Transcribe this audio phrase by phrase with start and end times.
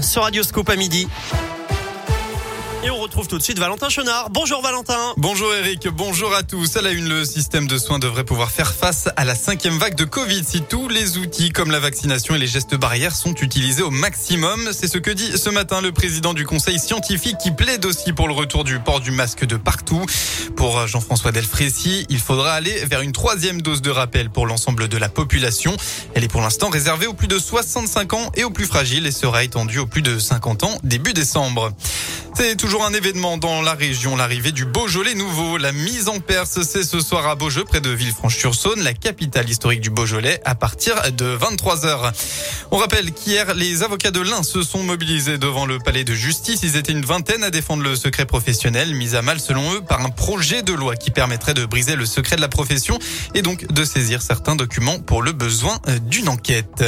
[0.00, 1.08] Sur Radioscope à midi.
[2.84, 4.30] Et on retrouve tout de suite Valentin Chenard.
[4.30, 5.14] Bonjour Valentin.
[5.16, 6.76] Bonjour Eric, bonjour à tous.
[6.76, 9.94] À la une, le système de soins devrait pouvoir faire face à la cinquième vague
[9.94, 13.84] de Covid si tous les outils comme la vaccination et les gestes barrières sont utilisés
[13.84, 14.70] au maximum.
[14.72, 18.26] C'est ce que dit ce matin le président du conseil scientifique qui plaide aussi pour
[18.26, 20.04] le retour du port du masque de partout.
[20.56, 24.96] Pour Jean-François Delfrécy, il faudra aller vers une troisième dose de rappel pour l'ensemble de
[24.96, 25.76] la population.
[26.14, 29.12] Elle est pour l'instant réservée aux plus de 65 ans et aux plus fragiles et
[29.12, 31.72] sera étendue aux plus de 50 ans début décembre.
[32.34, 35.58] C'est toujours un événement dans la région, l'arrivée du Beaujolais nouveau.
[35.58, 39.82] La mise en Perse, c'est ce soir à Beaujeu, près de Villefranche-sur-Saône, la capitale historique
[39.82, 42.12] du Beaujolais, à partir de 23h.
[42.70, 46.60] On rappelle qu'hier, les avocats de l'Ain se sont mobilisés devant le palais de justice.
[46.62, 50.00] Ils étaient une vingtaine à défendre le secret professionnel, mis à mal selon eux par
[50.00, 52.98] un projet de loi qui permettrait de briser le secret de la profession
[53.34, 56.84] et donc de saisir certains documents pour le besoin d'une enquête.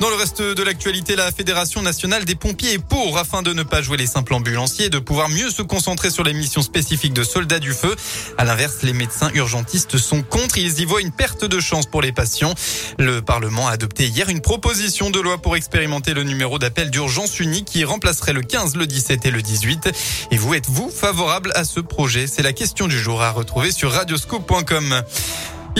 [0.00, 3.62] Dans le reste de l'actualité, la Fédération nationale des pompiers est pour afin de ne
[3.62, 7.22] pas jouer les simples ambulanciers de pouvoir mieux se concentrer sur les missions spécifiques de
[7.22, 7.94] soldats du feu.
[8.38, 10.56] À l'inverse, les médecins urgentistes sont contre.
[10.56, 12.54] Ils y voient une perte de chance pour les patients.
[12.98, 17.38] Le Parlement a adopté hier une proposition de loi pour expérimenter le numéro d'appel d'urgence
[17.38, 19.90] unique qui remplacerait le 15, le 17 et le 18.
[20.30, 22.26] Et vous, êtes-vous favorable à ce projet?
[22.26, 25.02] C'est la question du jour à retrouver sur radioscope.com.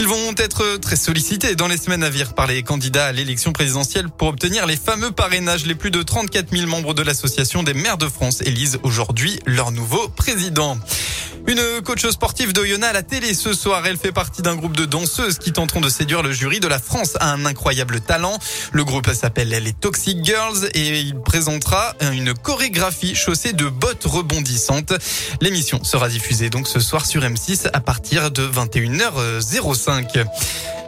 [0.01, 3.53] Ils vont être très sollicités dans les semaines à venir par les candidats à l'élection
[3.53, 5.67] présidentielle pour obtenir les fameux parrainages.
[5.67, 9.69] Les plus de 34 000 membres de l'association des maires de France élisent aujourd'hui leur
[9.69, 10.75] nouveau président.
[11.47, 13.85] Une coach sportive d'Oyonnax à la télé ce soir.
[13.85, 16.79] Elle fait partie d'un groupe de danseuses qui tenteront de séduire le jury de la
[16.79, 18.37] France à un incroyable talent.
[18.71, 24.93] Le groupe s'appelle les Toxic Girls et il présentera une chorégraphie chaussée de bottes rebondissantes.
[25.41, 30.25] L'émission sera diffusée donc ce soir sur M6 à partir de 21h05.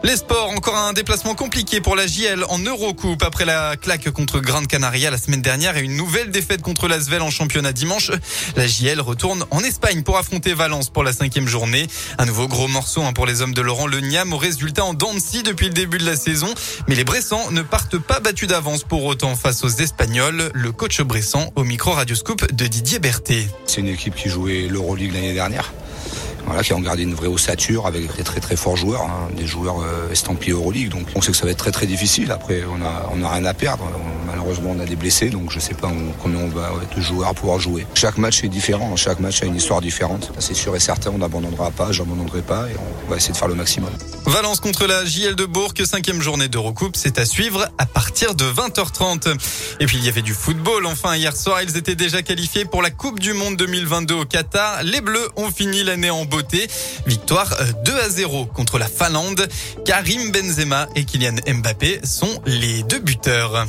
[0.06, 4.42] Les sports, encore un déplacement compliqué pour la JL en Eurocoupe après la claque contre
[4.42, 8.12] Grande Canaria la semaine dernière et une nouvelle défaite contre l'Asvel en championnat dimanche.
[8.58, 11.88] La JL retourne en Espagne pour affronter Valence pour la cinquième journée.
[12.18, 14.94] Un nouveau gros morceau hein, pour les hommes de Laurent Le Niam au résultat en
[14.94, 16.54] Dancy depuis le début de la saison.
[16.90, 20.52] Mais les Bressans ne partent pas battus d'avance pour autant face aux Espagnols.
[20.54, 23.48] Le coach Bressan au micro radioscope de Didier Berthet.
[23.66, 25.72] C'est une équipe qui jouait l'Euroleague l'année dernière
[26.54, 29.48] voilà, qui ont gardé une vraie ossature avec des très très forts joueurs, hein, des
[29.48, 30.90] joueurs euh, estampillés Euroleague.
[30.90, 32.32] Donc on sait que ça va être très très difficile.
[32.32, 33.90] Après, on a, on rien à perdre.
[34.44, 35.90] Malheureusement, on a des blessés, donc je sais pas
[36.22, 37.86] combien on va être à pouvoir jouer.
[37.94, 40.32] Chaque match est différent, chaque match a une histoire différente.
[40.40, 43.48] C'est sûr et certain, on n'abandonnera pas, j'abandonnerai pas et on va essayer de faire
[43.48, 43.92] le maximum.
[44.26, 48.46] Valence contre la JL de Bourg, cinquième journée d'Eurocoupe, c'est à suivre à partir de
[48.46, 49.36] 20h30.
[49.80, 50.86] Et puis il y avait du football.
[50.86, 54.84] Enfin, hier soir, ils étaient déjà qualifiés pour la Coupe du Monde 2022 au Qatar.
[54.84, 56.68] Les Bleus ont fini l'année en beauté.
[57.06, 57.56] Victoire
[57.86, 59.48] 2 euh, à 0 contre la Finlande.
[59.86, 63.68] Karim Benzema et Kylian Mbappé sont les deux buteurs.